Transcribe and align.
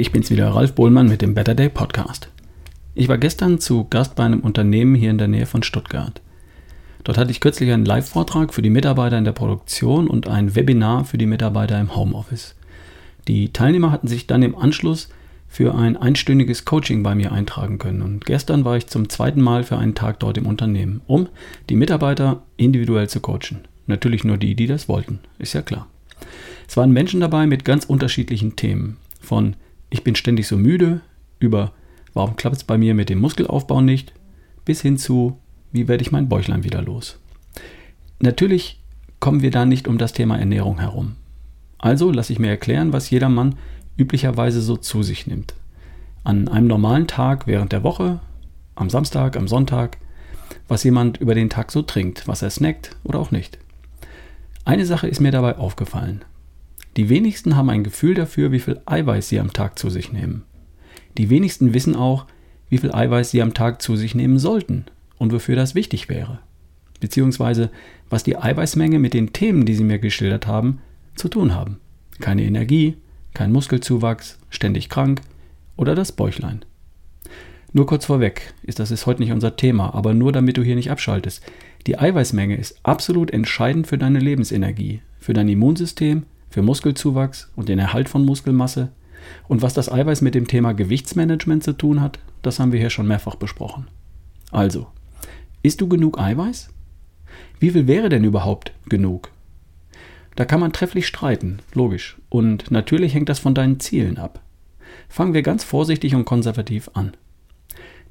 Ich 0.00 0.12
bin's 0.12 0.30
wieder, 0.30 0.48
Ralf 0.48 0.74
Bohlmann 0.74 1.10
mit 1.10 1.20
dem 1.20 1.34
Better 1.34 1.54
Day 1.54 1.68
Podcast. 1.68 2.30
Ich 2.94 3.08
war 3.08 3.18
gestern 3.18 3.60
zu 3.60 3.86
Gast 3.90 4.14
bei 4.16 4.24
einem 4.24 4.40
Unternehmen 4.40 4.94
hier 4.94 5.10
in 5.10 5.18
der 5.18 5.28
Nähe 5.28 5.44
von 5.44 5.62
Stuttgart. 5.62 6.22
Dort 7.04 7.18
hatte 7.18 7.30
ich 7.30 7.40
kürzlich 7.40 7.70
einen 7.70 7.84
Live-Vortrag 7.84 8.54
für 8.54 8.62
die 8.62 8.70
Mitarbeiter 8.70 9.18
in 9.18 9.26
der 9.26 9.32
Produktion 9.32 10.08
und 10.08 10.26
ein 10.26 10.54
Webinar 10.54 11.04
für 11.04 11.18
die 11.18 11.26
Mitarbeiter 11.26 11.78
im 11.78 11.94
Homeoffice. 11.94 12.54
Die 13.28 13.52
Teilnehmer 13.52 13.92
hatten 13.92 14.08
sich 14.08 14.26
dann 14.26 14.42
im 14.42 14.56
Anschluss 14.56 15.10
für 15.48 15.74
ein 15.74 15.98
einstündiges 15.98 16.64
Coaching 16.64 17.02
bei 17.02 17.14
mir 17.14 17.30
eintragen 17.32 17.76
können. 17.76 18.00
Und 18.00 18.24
gestern 18.24 18.64
war 18.64 18.78
ich 18.78 18.86
zum 18.86 19.10
zweiten 19.10 19.42
Mal 19.42 19.64
für 19.64 19.76
einen 19.76 19.94
Tag 19.94 20.18
dort 20.20 20.38
im 20.38 20.46
Unternehmen, 20.46 21.02
um 21.08 21.28
die 21.68 21.76
Mitarbeiter 21.76 22.42
individuell 22.56 23.10
zu 23.10 23.20
coachen. 23.20 23.68
Natürlich 23.86 24.24
nur 24.24 24.38
die, 24.38 24.54
die 24.54 24.66
das 24.66 24.88
wollten, 24.88 25.18
ist 25.38 25.52
ja 25.52 25.60
klar. 25.60 25.88
Es 26.66 26.78
waren 26.78 26.90
Menschen 26.90 27.20
dabei 27.20 27.46
mit 27.46 27.66
ganz 27.66 27.84
unterschiedlichen 27.84 28.56
Themen. 28.56 28.96
Von 29.20 29.56
ich 29.90 30.04
bin 30.04 30.14
ständig 30.14 30.46
so 30.46 30.56
müde 30.56 31.00
über 31.38 31.72
warum 32.14 32.36
klappt 32.36 32.56
es 32.56 32.64
bei 32.64 32.78
mir 32.78 32.94
mit 32.94 33.08
dem 33.08 33.20
Muskelaufbau 33.20 33.80
nicht, 33.80 34.12
bis 34.64 34.80
hin 34.80 34.98
zu 34.98 35.38
wie 35.72 35.88
werde 35.88 36.02
ich 36.02 36.12
mein 36.12 36.28
Bäuchlein 36.28 36.64
wieder 36.64 36.82
los. 36.82 37.18
Natürlich 38.18 38.80
kommen 39.20 39.42
wir 39.42 39.50
da 39.50 39.64
nicht 39.64 39.86
um 39.86 39.98
das 39.98 40.12
Thema 40.12 40.38
Ernährung 40.38 40.80
herum. 40.80 41.16
Also 41.78 42.10
lasse 42.10 42.32
ich 42.32 42.38
mir 42.38 42.50
erklären, 42.50 42.92
was 42.92 43.10
jeder 43.10 43.28
Mann 43.28 43.56
üblicherweise 43.96 44.60
so 44.60 44.76
zu 44.76 45.02
sich 45.02 45.26
nimmt. 45.26 45.54
An 46.24 46.48
einem 46.48 46.66
normalen 46.66 47.06
Tag 47.06 47.46
während 47.46 47.72
der 47.72 47.82
Woche, 47.82 48.20
am 48.74 48.90
Samstag, 48.90 49.36
am 49.36 49.48
Sonntag, 49.48 49.98
was 50.68 50.84
jemand 50.84 51.18
über 51.18 51.34
den 51.34 51.50
Tag 51.50 51.72
so 51.72 51.82
trinkt, 51.82 52.28
was 52.28 52.42
er 52.42 52.50
snackt 52.50 52.96
oder 53.04 53.18
auch 53.18 53.30
nicht. 53.30 53.58
Eine 54.64 54.86
Sache 54.86 55.08
ist 55.08 55.20
mir 55.20 55.32
dabei 55.32 55.56
aufgefallen. 55.56 56.22
Die 56.96 57.08
wenigsten 57.08 57.56
haben 57.56 57.70
ein 57.70 57.84
Gefühl 57.84 58.14
dafür, 58.14 58.52
wie 58.52 58.58
viel 58.58 58.80
Eiweiß 58.84 59.28
sie 59.28 59.40
am 59.40 59.52
Tag 59.52 59.78
zu 59.78 59.90
sich 59.90 60.12
nehmen. 60.12 60.42
Die 61.18 61.30
wenigsten 61.30 61.74
wissen 61.74 61.94
auch, 61.94 62.26
wie 62.68 62.78
viel 62.78 62.92
Eiweiß 62.92 63.30
sie 63.30 63.42
am 63.42 63.54
Tag 63.54 63.82
zu 63.82 63.96
sich 63.96 64.14
nehmen 64.14 64.38
sollten 64.38 64.86
und 65.18 65.32
wofür 65.32 65.56
das 65.56 65.74
wichtig 65.74 66.08
wäre. 66.08 66.40
Beziehungsweise, 67.00 67.70
was 68.08 68.22
die 68.22 68.36
Eiweißmenge 68.36 68.98
mit 68.98 69.14
den 69.14 69.32
Themen, 69.32 69.64
die 69.64 69.74
sie 69.74 69.84
mir 69.84 69.98
geschildert 69.98 70.46
haben, 70.46 70.80
zu 71.14 71.28
tun 71.28 71.54
haben. 71.54 71.78
Keine 72.20 72.44
Energie, 72.44 72.96
kein 73.34 73.52
Muskelzuwachs, 73.52 74.38
ständig 74.50 74.88
krank 74.88 75.20
oder 75.76 75.94
das 75.94 76.12
Bäuchlein. 76.12 76.64
Nur 77.72 77.86
kurz 77.86 78.06
vorweg, 78.06 78.52
ist 78.62 78.80
das 78.80 78.90
ist 78.90 79.06
heute 79.06 79.22
nicht 79.22 79.32
unser 79.32 79.56
Thema, 79.56 79.94
aber 79.94 80.12
nur 80.12 80.32
damit 80.32 80.56
du 80.56 80.62
hier 80.62 80.74
nicht 80.74 80.90
abschaltest. 80.90 81.42
Die 81.86 81.98
Eiweißmenge 81.98 82.56
ist 82.56 82.80
absolut 82.82 83.30
entscheidend 83.30 83.86
für 83.86 83.96
deine 83.96 84.18
Lebensenergie, 84.18 85.02
für 85.18 85.32
dein 85.32 85.48
Immunsystem, 85.48 86.24
für 86.50 86.62
Muskelzuwachs 86.62 87.50
und 87.56 87.68
den 87.68 87.78
Erhalt 87.78 88.08
von 88.08 88.24
Muskelmasse. 88.24 88.90
Und 89.48 89.62
was 89.62 89.74
das 89.74 89.90
Eiweiß 89.90 90.20
mit 90.20 90.34
dem 90.34 90.46
Thema 90.46 90.72
Gewichtsmanagement 90.72 91.62
zu 91.62 91.72
tun 91.72 92.00
hat, 92.00 92.18
das 92.42 92.58
haben 92.58 92.72
wir 92.72 92.80
hier 92.80 92.90
schon 92.90 93.06
mehrfach 93.06 93.36
besprochen. 93.36 93.88
Also, 94.50 94.88
isst 95.62 95.80
du 95.80 95.88
genug 95.88 96.18
Eiweiß? 96.18 96.70
Wie 97.60 97.70
viel 97.70 97.86
wäre 97.86 98.08
denn 98.08 98.24
überhaupt 98.24 98.72
genug? 98.88 99.30
Da 100.36 100.44
kann 100.44 100.60
man 100.60 100.72
trefflich 100.72 101.06
streiten, 101.06 101.58
logisch. 101.74 102.18
Und 102.28 102.70
natürlich 102.70 103.14
hängt 103.14 103.28
das 103.28 103.38
von 103.38 103.54
deinen 103.54 103.80
Zielen 103.80 104.18
ab. 104.18 104.40
Fangen 105.08 105.34
wir 105.34 105.42
ganz 105.42 105.64
vorsichtig 105.64 106.14
und 106.14 106.24
konservativ 106.24 106.90
an. 106.94 107.12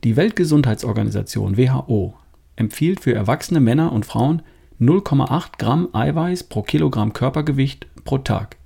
Die 0.04 0.16
Weltgesundheitsorganisation 0.16 1.58
WHO 1.58 2.14
empfiehlt 2.56 3.00
für 3.00 3.14
erwachsene 3.14 3.60
Männer 3.60 3.92
und 3.92 4.06
Frauen 4.06 4.44
0,8 4.80 5.58
Gramm 5.58 5.90
Eiweiß 5.92 6.44
pro 6.44 6.62
Kilogramm 6.62 7.12
Körpergewicht 7.12 7.88
pro 8.04 8.18
Tag. 8.20 8.58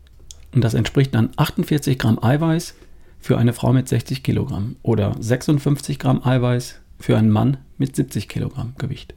Und 0.54 0.64
das 0.64 0.74
entspricht 0.74 1.14
dann 1.16 1.32
48 1.36 1.98
Gramm 1.98 2.22
Eiweiß 2.22 2.76
für 3.20 3.38
eine 3.38 3.54
Frau 3.54 3.74
mit 3.74 3.88
60 3.88 4.24
Kilogramm 4.24 4.76
oder 4.84 5.16
56 5.20 5.98
Gramm 5.98 6.24
Eiweiß 6.24 6.80
für 7.00 7.18
einen 7.18 7.32
Mann 7.32 7.58
mit 7.78 7.96
70 7.96 8.30
Kilogramm 8.30 8.74
Gewicht. 8.78 9.16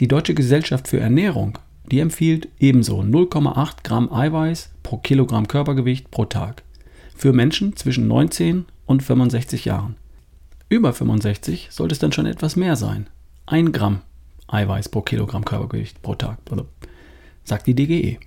Die 0.00 0.08
Deutsche 0.08 0.34
Gesellschaft 0.34 0.88
für 0.88 1.00
Ernährung, 1.00 1.58
die 1.90 2.00
empfiehlt 2.00 2.48
ebenso 2.58 3.00
0,8 3.00 3.76
Gramm 3.82 4.12
Eiweiß 4.12 4.70
pro 4.82 4.98
Kilogramm 4.98 5.48
Körpergewicht 5.48 6.10
pro 6.10 6.24
Tag 6.24 6.62
für 7.16 7.32
Menschen 7.32 7.76
zwischen 7.76 8.08
19 8.08 8.66
und 8.84 9.02
65 9.02 9.64
Jahren. 9.64 9.96
Über 10.68 10.92
65 10.92 11.68
sollte 11.70 11.94
es 11.94 11.98
dann 11.98 12.12
schon 12.12 12.26
etwas 12.26 12.56
mehr 12.56 12.76
sein. 12.76 13.06
1 13.46 13.72
Gramm 13.72 14.02
Eiweiß 14.48 14.88
pro 14.90 15.00
Kilogramm 15.00 15.44
Körpergewicht 15.44 16.02
pro 16.02 16.14
Tag, 16.14 16.38
sagt 17.44 17.66
die 17.66 17.74
DGE. 17.74 18.18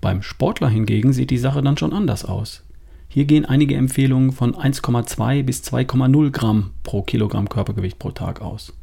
Beim 0.00 0.22
Sportler 0.22 0.68
hingegen 0.68 1.12
sieht 1.12 1.30
die 1.30 1.38
Sache 1.38 1.62
dann 1.62 1.76
schon 1.76 1.92
anders 1.92 2.24
aus. 2.24 2.62
Hier 3.08 3.24
gehen 3.24 3.44
einige 3.44 3.74
Empfehlungen 3.74 4.32
von 4.32 4.54
1,2 4.54 5.42
bis 5.42 5.62
2,0 5.62 6.30
Gramm 6.30 6.72
pro 6.82 7.02
Kilogramm 7.02 7.48
Körpergewicht 7.48 7.98
pro 7.98 8.10
Tag 8.10 8.40
aus. 8.40 8.74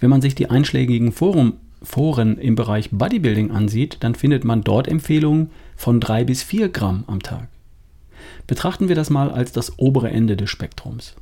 Wenn 0.00 0.10
man 0.10 0.22
sich 0.22 0.34
die 0.34 0.50
einschlägigen 0.50 1.12
Forum, 1.12 1.54
Foren 1.82 2.38
im 2.38 2.54
Bereich 2.54 2.90
Bodybuilding 2.90 3.50
ansieht, 3.50 3.98
dann 4.00 4.14
findet 4.14 4.44
man 4.44 4.62
dort 4.62 4.88
Empfehlungen 4.88 5.50
von 5.76 6.00
3 6.00 6.24
bis 6.24 6.42
4 6.42 6.68
Gramm 6.70 7.04
am 7.06 7.22
Tag. 7.22 7.48
Betrachten 8.46 8.88
wir 8.88 8.96
das 8.96 9.10
mal 9.10 9.30
als 9.30 9.52
das 9.52 9.78
obere 9.78 10.10
Ende 10.10 10.36
des 10.36 10.48
Spektrums. 10.48 11.16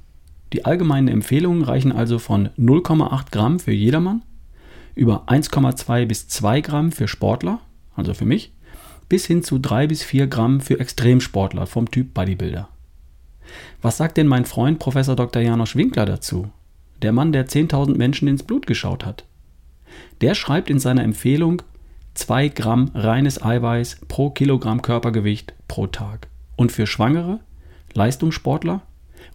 Die 0.52 0.64
allgemeinen 0.64 1.08
Empfehlungen 1.08 1.62
reichen 1.62 1.92
also 1.92 2.18
von 2.18 2.48
0,8 2.58 3.30
Gramm 3.30 3.58
für 3.58 3.72
jedermann 3.72 4.22
über 4.94 5.28
1,2 5.28 6.06
bis 6.06 6.28
2 6.28 6.60
Gramm 6.60 6.92
für 6.92 7.08
Sportler, 7.08 7.60
also 7.94 8.12
für 8.12 8.26
mich, 8.26 8.52
bis 9.10 9.26
hin 9.26 9.42
zu 9.42 9.58
3 9.58 9.88
bis 9.88 10.02
4 10.02 10.28
Gramm 10.28 10.60
für 10.60 10.80
Extremsportler 10.80 11.66
vom 11.66 11.90
Typ 11.90 12.14
Bodybuilder. 12.14 12.68
Was 13.82 13.96
sagt 13.98 14.16
denn 14.16 14.28
mein 14.28 14.46
Freund 14.46 14.78
Professor 14.78 15.16
Dr. 15.16 15.42
Janosch 15.42 15.76
Winkler 15.76 16.06
dazu? 16.06 16.50
Der 17.02 17.12
Mann, 17.12 17.32
der 17.32 17.48
10.000 17.48 17.96
Menschen 17.96 18.28
ins 18.28 18.44
Blut 18.44 18.66
geschaut 18.66 19.04
hat. 19.04 19.24
Der 20.20 20.34
schreibt 20.34 20.70
in 20.70 20.78
seiner 20.78 21.02
Empfehlung 21.02 21.60
2 22.14 22.48
Gramm 22.50 22.92
reines 22.94 23.42
Eiweiß 23.42 24.02
pro 24.06 24.30
Kilogramm 24.30 24.80
Körpergewicht 24.80 25.54
pro 25.66 25.88
Tag. 25.88 26.28
Und 26.54 26.70
für 26.70 26.86
Schwangere, 26.86 27.40
Leistungssportler 27.94 28.82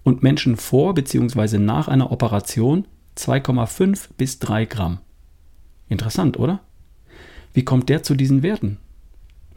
und 0.03 0.23
Menschen 0.23 0.55
vor 0.55 0.93
bzw. 0.93 1.57
nach 1.57 1.89
einer 1.89 2.11
Operation 2.11 2.87
2,5 3.17 4.09
bis 4.17 4.39
3 4.39 4.65
Gramm. 4.65 4.99
Interessant, 5.89 6.39
oder? 6.39 6.61
Wie 7.51 7.65
kommt 7.65 7.89
der 7.89 8.03
zu 8.03 8.15
diesen 8.15 8.41
Werten? 8.41 8.77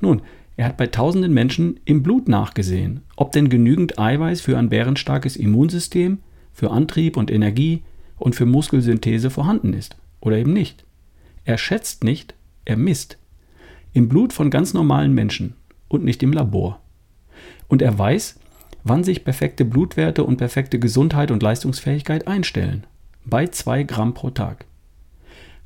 Nun, 0.00 0.22
er 0.56 0.66
hat 0.66 0.76
bei 0.76 0.88
tausenden 0.88 1.32
Menschen 1.32 1.78
im 1.84 2.02
Blut 2.02 2.28
nachgesehen, 2.28 3.02
ob 3.16 3.32
denn 3.32 3.48
genügend 3.48 3.98
Eiweiß 3.98 4.40
für 4.40 4.58
ein 4.58 4.68
bärenstarkes 4.68 5.36
Immunsystem, 5.36 6.18
für 6.52 6.70
Antrieb 6.70 7.16
und 7.16 7.30
Energie 7.30 7.82
und 8.16 8.34
für 8.34 8.46
Muskelsynthese 8.46 9.30
vorhanden 9.30 9.72
ist 9.72 9.96
oder 10.20 10.36
eben 10.36 10.52
nicht. 10.52 10.84
Er 11.44 11.58
schätzt 11.58 12.02
nicht, 12.02 12.34
er 12.64 12.76
misst. 12.76 13.18
Im 13.92 14.08
Blut 14.08 14.32
von 14.32 14.50
ganz 14.50 14.74
normalen 14.74 15.14
Menschen 15.14 15.54
und 15.86 16.04
nicht 16.04 16.22
im 16.22 16.32
Labor. 16.32 16.80
Und 17.68 17.80
er 17.80 17.96
weiß, 17.96 18.38
wann 18.84 19.04
sich 19.04 19.24
perfekte 19.24 19.64
Blutwerte 19.64 20.24
und 20.24 20.36
perfekte 20.36 20.78
Gesundheit 20.78 21.30
und 21.30 21.42
Leistungsfähigkeit 21.42 22.26
einstellen. 22.26 22.84
Bei 23.24 23.46
2 23.46 23.84
Gramm 23.84 24.14
pro 24.14 24.30
Tag. 24.30 24.66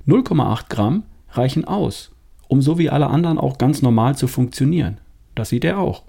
0,8 0.06 0.68
Gramm 0.68 1.04
reichen 1.30 1.64
aus, 1.64 2.12
um 2.52 2.60
so 2.60 2.76
wie 2.76 2.90
alle 2.90 3.06
anderen 3.06 3.38
auch 3.38 3.56
ganz 3.56 3.80
normal 3.80 4.14
zu 4.14 4.28
funktionieren. 4.28 4.98
Das 5.34 5.48
sieht 5.48 5.64
er 5.64 5.78
auch. 5.78 6.02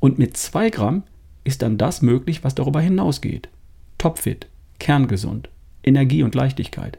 Und 0.00 0.18
mit 0.18 0.34
2 0.34 0.70
Gramm 0.70 1.02
ist 1.44 1.60
dann 1.60 1.76
das 1.76 2.00
möglich, 2.00 2.42
was 2.42 2.54
darüber 2.54 2.80
hinausgeht. 2.80 3.50
Topfit, 3.98 4.46
kerngesund, 4.78 5.50
Energie 5.84 6.22
und 6.22 6.34
Leichtigkeit, 6.34 6.96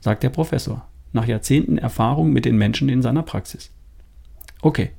sagt 0.00 0.22
der 0.22 0.30
Professor, 0.30 0.88
nach 1.12 1.26
Jahrzehnten 1.26 1.76
Erfahrung 1.76 2.32
mit 2.32 2.46
den 2.46 2.56
Menschen 2.56 2.88
in 2.88 3.02
seiner 3.02 3.22
Praxis. 3.22 3.70
Okay, 4.62 4.92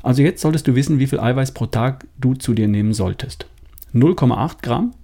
also 0.00 0.22
jetzt 0.22 0.40
solltest 0.40 0.68
du 0.68 0.76
wissen, 0.76 1.00
wie 1.00 1.08
viel 1.08 1.18
Eiweiß 1.18 1.50
pro 1.50 1.66
Tag 1.66 2.06
du 2.16 2.34
zu 2.34 2.54
dir 2.54 2.68
nehmen 2.68 2.94
solltest. 2.94 3.46
0,8 3.92 4.62
Gramm, 4.62 4.94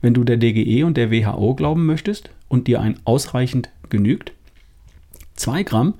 wenn 0.00 0.14
du 0.14 0.24
der 0.24 0.38
DGE 0.38 0.84
und 0.84 0.96
der 0.96 1.10
WHO 1.10 1.56
glauben 1.56 1.84
möchtest 1.84 2.30
und 2.48 2.68
dir 2.68 2.80
ein 2.80 2.98
ausreichend 3.04 3.68
genügt. 3.90 4.32
2 5.34 5.62
Gramm, 5.64 5.94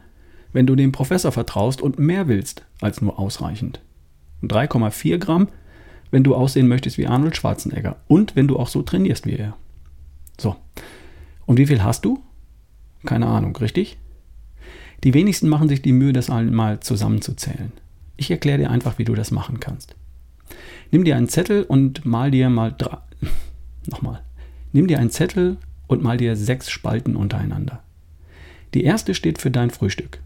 wenn 0.55 0.67
du 0.67 0.77
dem 0.77 0.93
Professor 0.93 1.33
vertraust 1.33 1.83
und 1.83 1.99
mehr 1.99 2.29
willst 2.29 2.65
als 2.81 3.03
nur 3.03 3.19
ausreichend. 3.19 3.81
3,4 4.43 5.19
Gramm, 5.19 5.49
wenn 6.11 6.23
du 6.23 6.35
aussehen 6.35 6.69
möchtest 6.69 6.97
wie 6.97 7.09
Arnold 7.09 7.37
Schwarzenegger 7.37 7.97
und 8.07 8.37
wenn 8.37 8.47
du 8.47 8.59
auch 8.59 8.69
so 8.69 8.83
trainierst 8.83 9.27
wie 9.27 9.35
er. 9.35 9.57
So. 10.39 10.57
Und 11.45 11.59
wie 11.59 11.67
viel 11.67 11.83
hast 11.83 12.05
du? 12.05 12.23
Keine 13.05 13.27
Ahnung, 13.27 13.57
richtig? 13.57 13.99
Die 15.03 15.13
wenigsten 15.13 15.49
machen 15.49 15.69
sich 15.69 15.83
die 15.83 15.93
Mühe, 15.93 16.13
das 16.13 16.31
einmal 16.31 16.81
zusammenzuzählen. 16.81 17.73
Ich 18.17 18.31
erkläre 18.31 18.59
dir 18.59 18.71
einfach, 18.71 18.97
wie 18.99 19.05
du 19.05 19.15
das 19.15 19.33
machen 19.33 19.59
kannst. 19.59 19.97
Nimm 20.93 21.05
dir 21.05 21.17
einen 21.17 21.29
Zettel 21.29 21.65
und 21.65 22.05
mal 22.05 22.31
dir 22.31 22.49
mal 22.49 22.73
drei. 22.77 22.99
Nochmal. 23.91 24.23
Nimm 24.73 24.87
dir 24.87 25.01
einen 25.01 25.11
Zettel 25.11 25.57
und 25.89 26.03
mal 26.03 26.17
dir 26.17 26.37
sechs 26.37 26.71
Spalten 26.71 27.17
untereinander. 27.17 27.83
Die 28.73 28.85
erste 28.85 29.15
steht 29.15 29.41
für 29.41 29.51
dein 29.51 29.71
Frühstück 29.71 30.21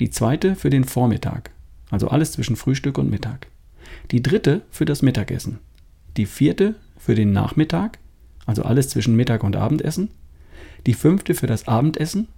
die 0.00 0.10
zweite 0.10 0.56
für 0.56 0.70
den 0.70 0.84
Vormittag, 0.84 1.50
also 1.90 2.08
alles 2.08 2.32
zwischen 2.32 2.56
Frühstück 2.56 2.98
und 2.98 3.10
Mittag, 3.10 3.46
die 4.10 4.22
dritte 4.22 4.62
für 4.70 4.86
das 4.86 5.02
Mittagessen, 5.02 5.58
die 6.16 6.26
vierte 6.26 6.74
für 6.98 7.14
den 7.14 7.32
Nachmittag, 7.32 7.98
also 8.46 8.62
alles 8.62 8.88
zwischen 8.88 9.14
Mittag 9.14 9.44
und 9.44 9.56
Abendessen, 9.56 10.08
die 10.86 10.94
fünfte 10.94 11.34
für 11.34 11.46
das 11.46 11.68
Abendessen 11.68 12.28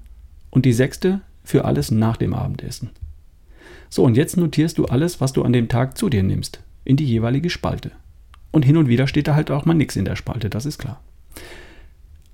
und 0.51 0.67
die 0.67 0.73
sechste 0.73 1.21
für 1.45 1.65
alles 1.65 1.91
nach 1.91 2.17
dem 2.17 2.35
Abendessen. 2.35 2.91
So, 3.89 4.05
und 4.05 4.17
jetzt 4.17 4.37
notierst 4.37 4.79
du 4.79 4.87
alles, 4.87 5.21
was 5.21 5.33
du 5.33 5.43
an 5.43 5.53
dem 5.53 5.69
Tag 5.69 5.97
zu 5.97 6.09
dir 6.09 6.23
nimmst, 6.23 6.61
in 6.85 6.97
die 6.97 7.07
jeweilige 7.07 7.51
Spalte. 7.51 7.93
Und 8.51 8.65
hin 8.65 8.77
und 8.77 8.89
wieder 8.89 9.07
steht 9.07 9.29
da 9.29 9.35
halt 9.35 9.51
auch 9.51 9.65
mal 9.65 9.75
nichts 9.75 9.97
in 9.97 10.05
der 10.05 10.17
Spalte, 10.17 10.51
das 10.51 10.67
ist 10.67 10.79
klar. 10.79 11.01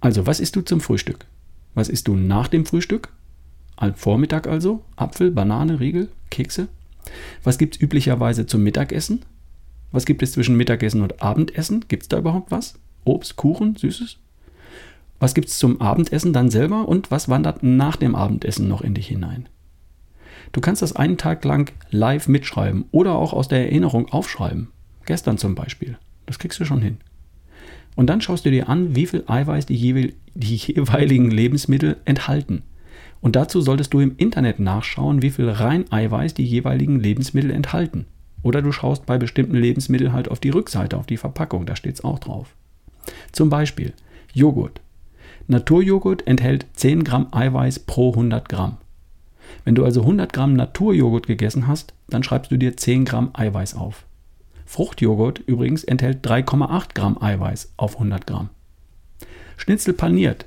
Also, 0.00 0.26
was 0.26 0.40
isst 0.40 0.56
du 0.56 0.62
zum 0.62 0.80
Frühstück? 0.80 1.26
Was 1.74 1.88
isst 1.88 2.08
du 2.08 2.16
nach 2.16 2.48
dem 2.48 2.64
Frühstück? 2.64 3.10
Am 3.80 3.94
Vormittag 3.94 4.48
also? 4.48 4.82
Apfel, 4.96 5.30
Banane, 5.30 5.78
Riegel, 5.78 6.08
Kekse? 6.30 6.66
Was 7.44 7.58
gibt 7.58 7.76
es 7.76 7.80
üblicherweise 7.80 8.44
zum 8.44 8.64
Mittagessen? 8.64 9.24
Was 9.92 10.04
gibt 10.04 10.20
es 10.20 10.32
zwischen 10.32 10.56
Mittagessen 10.56 11.00
und 11.00 11.22
Abendessen? 11.22 11.84
Gibt 11.86 12.02
es 12.02 12.08
da 12.08 12.18
überhaupt 12.18 12.50
was? 12.50 12.74
Obst, 13.04 13.36
Kuchen, 13.36 13.76
Süßes? 13.76 14.18
Was 15.20 15.32
gibt 15.32 15.46
es 15.46 15.58
zum 15.58 15.80
Abendessen 15.80 16.32
dann 16.32 16.50
selber 16.50 16.88
und 16.88 17.12
was 17.12 17.28
wandert 17.28 17.62
nach 17.62 17.94
dem 17.94 18.16
Abendessen 18.16 18.66
noch 18.66 18.82
in 18.82 18.94
dich 18.94 19.06
hinein? 19.06 19.48
Du 20.50 20.60
kannst 20.60 20.82
das 20.82 20.96
einen 20.96 21.16
Tag 21.16 21.44
lang 21.44 21.72
live 21.90 22.26
mitschreiben 22.26 22.86
oder 22.90 23.14
auch 23.14 23.32
aus 23.32 23.46
der 23.46 23.60
Erinnerung 23.60 24.08
aufschreiben. 24.08 24.68
Gestern 25.06 25.38
zum 25.38 25.54
Beispiel. 25.54 25.98
Das 26.26 26.40
kriegst 26.40 26.58
du 26.58 26.64
schon 26.64 26.82
hin. 26.82 26.98
Und 27.94 28.08
dann 28.08 28.20
schaust 28.20 28.44
du 28.44 28.50
dir 28.50 28.68
an, 28.68 28.96
wie 28.96 29.06
viel 29.06 29.22
Eiweiß 29.26 29.66
die, 29.66 29.76
jeweil, 29.76 30.14
die 30.34 30.56
jeweiligen 30.56 31.30
Lebensmittel 31.30 31.96
enthalten. 32.04 32.62
Und 33.20 33.36
dazu 33.36 33.60
solltest 33.60 33.92
du 33.92 34.00
im 34.00 34.16
Internet 34.16 34.60
nachschauen, 34.60 35.22
wie 35.22 35.30
viel 35.30 35.48
rein 35.48 35.90
Eiweiß 35.90 36.34
die 36.34 36.44
jeweiligen 36.44 37.00
Lebensmittel 37.00 37.50
enthalten. 37.50 38.06
Oder 38.42 38.62
du 38.62 38.70
schaust 38.72 39.06
bei 39.06 39.18
bestimmten 39.18 39.56
Lebensmitteln 39.56 40.12
halt 40.12 40.30
auf 40.30 40.40
die 40.40 40.50
Rückseite, 40.50 40.96
auf 40.96 41.06
die 41.06 41.16
Verpackung, 41.16 41.66
da 41.66 41.74
steht 41.74 41.94
es 41.94 42.04
auch 42.04 42.18
drauf. 42.18 42.54
Zum 43.32 43.50
Beispiel 43.50 43.92
Joghurt. 44.32 44.80
Naturjoghurt 45.48 46.26
enthält 46.26 46.66
10 46.74 47.04
Gramm 47.04 47.28
Eiweiß 47.32 47.80
pro 47.80 48.10
100 48.10 48.48
Gramm. 48.48 48.76
Wenn 49.64 49.74
du 49.74 49.84
also 49.84 50.02
100 50.02 50.32
Gramm 50.32 50.54
Naturjoghurt 50.54 51.26
gegessen 51.26 51.66
hast, 51.66 51.94
dann 52.08 52.22
schreibst 52.22 52.52
du 52.52 52.56
dir 52.56 52.76
10 52.76 53.04
Gramm 53.04 53.30
Eiweiß 53.32 53.74
auf. 53.74 54.04
Fruchtjoghurt 54.66 55.40
übrigens 55.46 55.84
enthält 55.84 56.26
3,8 56.26 56.94
Gramm 56.94 57.20
Eiweiß 57.20 57.72
auf 57.78 57.94
100 57.94 58.26
Gramm. 58.26 58.50
Schnitzel 59.56 59.94
paniert, 59.94 60.44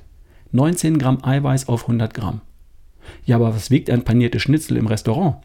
19 0.52 0.98
Gramm 0.98 1.18
Eiweiß 1.22 1.68
auf 1.68 1.82
100 1.82 2.14
Gramm. 2.14 2.40
Ja, 3.24 3.36
aber 3.36 3.54
was 3.54 3.70
wiegt 3.70 3.90
ein 3.90 4.04
paniertes 4.04 4.42
Schnitzel 4.42 4.76
im 4.76 4.86
Restaurant? 4.86 5.36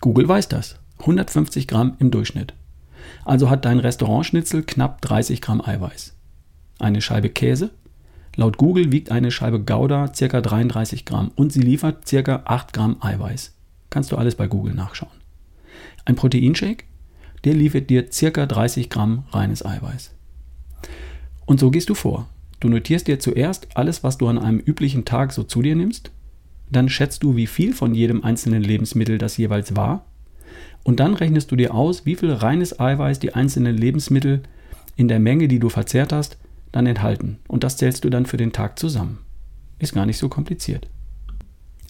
Google 0.00 0.28
weiß 0.28 0.48
das. 0.48 0.78
150 1.00 1.66
Gramm 1.66 1.96
im 1.98 2.10
Durchschnitt. 2.10 2.54
Also 3.24 3.50
hat 3.50 3.64
dein 3.64 3.78
Restaurantschnitzel 3.78 4.62
knapp 4.62 5.00
30 5.02 5.40
Gramm 5.40 5.60
Eiweiß. 5.60 6.14
Eine 6.78 7.00
Scheibe 7.00 7.30
Käse 7.30 7.70
Laut 8.36 8.58
Google 8.58 8.90
wiegt 8.90 9.12
eine 9.12 9.30
Scheibe 9.30 9.60
Gouda 9.60 10.08
ca. 10.08 10.40
33 10.40 11.04
Gramm 11.04 11.30
und 11.36 11.52
sie 11.52 11.60
liefert 11.60 12.04
ca. 12.06 12.42
8 12.44 12.72
Gramm 12.72 12.96
Eiweiß. 13.00 13.54
Kannst 13.90 14.10
du 14.10 14.16
alles 14.16 14.34
bei 14.34 14.48
Google 14.48 14.74
nachschauen. 14.74 15.12
Ein 16.04 16.16
Proteinshake, 16.16 16.84
der 17.44 17.54
liefert 17.54 17.90
dir 17.90 18.08
ca. 18.08 18.46
30 18.46 18.90
Gramm 18.90 19.24
reines 19.30 19.64
Eiweiß. 19.64 20.12
Und 21.46 21.60
so 21.60 21.70
gehst 21.70 21.88
du 21.90 21.94
vor. 21.94 22.28
Du 22.58 22.68
notierst 22.68 23.06
dir 23.06 23.20
zuerst 23.20 23.68
alles, 23.76 24.02
was 24.02 24.18
du 24.18 24.26
an 24.26 24.38
einem 24.38 24.58
üblichen 24.58 25.04
Tag 25.04 25.32
so 25.32 25.44
zu 25.44 25.62
dir 25.62 25.76
nimmst. 25.76 26.10
Dann 26.74 26.88
schätzt 26.88 27.22
du, 27.22 27.36
wie 27.36 27.46
viel 27.46 27.72
von 27.72 27.94
jedem 27.94 28.24
einzelnen 28.24 28.60
Lebensmittel 28.60 29.16
das 29.16 29.36
jeweils 29.36 29.76
war. 29.76 30.06
Und 30.82 30.98
dann 30.98 31.14
rechnest 31.14 31.52
du 31.52 31.56
dir 31.56 31.72
aus, 31.72 32.04
wie 32.04 32.16
viel 32.16 32.32
reines 32.32 32.80
Eiweiß 32.80 33.20
die 33.20 33.32
einzelnen 33.32 33.76
Lebensmittel 33.76 34.42
in 34.96 35.06
der 35.06 35.20
Menge, 35.20 35.46
die 35.46 35.60
du 35.60 35.68
verzehrt 35.68 36.12
hast, 36.12 36.36
dann 36.72 36.86
enthalten. 36.86 37.38
Und 37.46 37.62
das 37.62 37.76
zählst 37.76 38.04
du 38.04 38.10
dann 38.10 38.26
für 38.26 38.38
den 38.38 38.52
Tag 38.52 38.80
zusammen. 38.80 39.20
Ist 39.78 39.94
gar 39.94 40.04
nicht 40.04 40.18
so 40.18 40.28
kompliziert. 40.28 40.88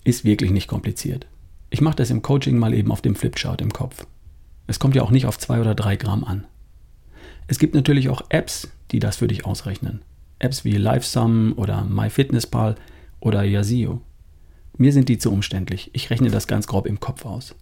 Ist 0.04 0.26
wirklich 0.26 0.50
nicht 0.50 0.68
kompliziert. 0.68 1.26
Ich 1.70 1.80
mache 1.80 1.96
das 1.96 2.10
im 2.10 2.20
Coaching 2.20 2.58
mal 2.58 2.74
eben 2.74 2.92
auf 2.92 3.00
dem 3.00 3.14
Flipchart 3.14 3.62
im 3.62 3.72
Kopf. 3.72 4.06
Es 4.66 4.78
kommt 4.78 4.94
ja 4.94 5.02
auch 5.02 5.10
nicht 5.10 5.24
auf 5.24 5.38
zwei 5.38 5.62
oder 5.62 5.74
drei 5.74 5.96
Gramm 5.96 6.24
an. 6.24 6.46
Es 7.46 7.58
gibt 7.58 7.74
natürlich 7.74 8.10
auch 8.10 8.22
Apps, 8.28 8.68
die 8.90 8.98
das 8.98 9.16
für 9.16 9.28
dich 9.28 9.46
ausrechnen. 9.46 10.02
Apps 10.40 10.66
wie 10.66 10.76
LiveSum 10.76 11.54
oder 11.56 11.84
MyFitnessPal 11.84 12.74
oder 13.20 13.44
Yazio. 13.44 14.02
Mir 14.76 14.92
sind 14.92 15.08
die 15.08 15.18
zu 15.18 15.30
umständlich. 15.30 15.90
Ich 15.92 16.10
rechne 16.10 16.30
das 16.30 16.46
ganz 16.46 16.66
grob 16.66 16.86
im 16.86 17.00
Kopf 17.00 17.24
aus. 17.24 17.54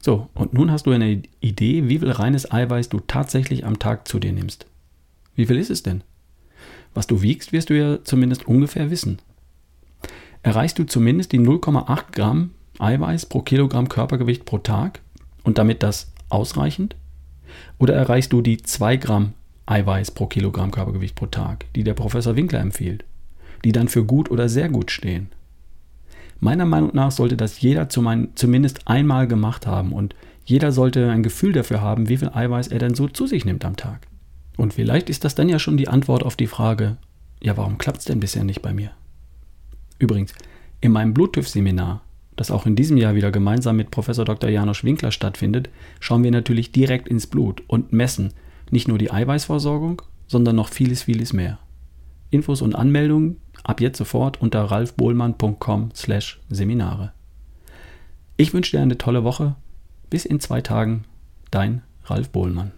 So, 0.00 0.28
und 0.34 0.54
nun 0.54 0.70
hast 0.70 0.86
du 0.86 0.92
eine 0.92 1.22
Idee, 1.40 1.88
wie 1.88 1.98
viel 1.98 2.10
reines 2.10 2.50
Eiweiß 2.50 2.88
du 2.88 3.00
tatsächlich 3.00 3.66
am 3.66 3.78
Tag 3.78 4.08
zu 4.08 4.18
dir 4.18 4.32
nimmst. 4.32 4.66
Wie 5.34 5.46
viel 5.46 5.58
ist 5.58 5.70
es 5.70 5.82
denn? 5.82 6.02
Was 6.94 7.06
du 7.06 7.22
wiegst, 7.22 7.52
wirst 7.52 7.70
du 7.70 7.78
ja 7.78 8.02
zumindest 8.04 8.46
ungefähr 8.46 8.90
wissen. 8.90 9.18
Erreichst 10.42 10.78
du 10.78 10.84
zumindest 10.84 11.32
die 11.32 11.40
0,8 11.40 12.12
Gramm 12.12 12.50
Eiweiß 12.78 13.26
pro 13.26 13.42
Kilogramm 13.42 13.88
Körpergewicht 13.88 14.44
pro 14.44 14.58
Tag 14.58 15.00
und 15.42 15.58
damit 15.58 15.82
das 15.82 16.12
ausreichend? 16.28 16.96
Oder 17.78 17.94
erreichst 17.94 18.32
du 18.32 18.40
die 18.40 18.58
2 18.58 18.96
Gramm 18.96 19.34
Eiweiß 19.66 20.12
pro 20.12 20.26
Kilogramm 20.26 20.70
Körpergewicht 20.70 21.16
pro 21.16 21.26
Tag, 21.26 21.66
die 21.74 21.84
der 21.84 21.94
Professor 21.94 22.36
Winkler 22.36 22.60
empfiehlt, 22.60 23.04
die 23.64 23.72
dann 23.72 23.88
für 23.88 24.04
gut 24.04 24.30
oder 24.30 24.48
sehr 24.48 24.68
gut 24.68 24.90
stehen? 24.90 25.28
Meiner 26.40 26.66
Meinung 26.66 26.90
nach 26.94 27.10
sollte 27.10 27.36
das 27.36 27.60
jeder 27.60 27.88
zumindest 27.88 28.86
einmal 28.86 29.26
gemacht 29.26 29.66
haben 29.66 29.92
und 29.92 30.14
jeder 30.44 30.72
sollte 30.72 31.10
ein 31.10 31.22
Gefühl 31.22 31.52
dafür 31.52 31.80
haben, 31.82 32.08
wie 32.08 32.16
viel 32.16 32.30
Eiweiß 32.32 32.68
er 32.68 32.78
denn 32.78 32.94
so 32.94 33.08
zu 33.08 33.26
sich 33.26 33.44
nimmt 33.44 33.64
am 33.64 33.76
Tag. 33.76 34.06
Und 34.56 34.72
vielleicht 34.72 35.10
ist 35.10 35.24
das 35.24 35.34
dann 35.34 35.48
ja 35.48 35.58
schon 35.58 35.76
die 35.76 35.88
Antwort 35.88 36.22
auf 36.22 36.36
die 36.36 36.46
Frage, 36.46 36.96
ja, 37.42 37.56
warum 37.56 37.78
klappt 37.78 37.98
es 37.98 38.04
denn 38.04 38.20
bisher 38.20 38.44
nicht 38.44 38.62
bei 38.62 38.72
mir? 38.72 38.90
Übrigens, 39.98 40.32
in 40.80 40.92
meinem 40.92 41.12
Bluetooth-Seminar, 41.12 42.02
das 42.36 42.50
auch 42.50 42.66
in 42.66 42.76
diesem 42.76 42.96
Jahr 42.96 43.14
wieder 43.14 43.30
gemeinsam 43.30 43.76
mit 43.76 43.90
Professor 43.90 44.24
Dr. 44.24 44.48
Janosch 44.48 44.84
Winkler 44.84 45.10
stattfindet, 45.10 45.70
schauen 46.00 46.22
wir 46.22 46.30
natürlich 46.30 46.72
direkt 46.72 47.08
ins 47.08 47.26
Blut 47.26 47.62
und 47.66 47.92
messen 47.92 48.32
nicht 48.70 48.88
nur 48.88 48.98
die 48.98 49.10
Eiweißversorgung, 49.10 50.02
sondern 50.26 50.56
noch 50.56 50.68
vieles, 50.68 51.02
vieles 51.02 51.32
mehr. 51.32 51.58
Infos 52.30 52.62
und 52.62 52.74
Anmeldungen 52.74 53.36
ab 53.64 53.80
jetzt 53.80 53.98
sofort 53.98 54.40
unter 54.40 54.62
ralfbohlmann.com/seminare. 54.64 57.12
Ich 58.36 58.54
wünsche 58.54 58.76
dir 58.76 58.82
eine 58.82 58.98
tolle 58.98 59.24
Woche. 59.24 59.56
Bis 60.10 60.24
in 60.24 60.38
zwei 60.40 60.60
Tagen, 60.60 61.04
dein 61.50 61.82
Ralf 62.04 62.30
Bohlmann. 62.30 62.70